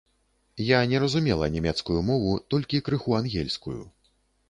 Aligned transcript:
Я 0.67 0.79
не 0.93 1.01
разумела 1.03 1.51
нямецкую 1.57 2.01
мову, 2.09 2.35
толькі 2.57 2.83
крыху 2.91 3.19
ангельскую. 3.23 3.81